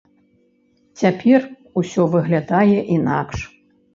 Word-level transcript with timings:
Цяпер 1.01 1.39
усё 1.81 2.07
выглядае 2.15 2.79
інакш. 2.97 3.39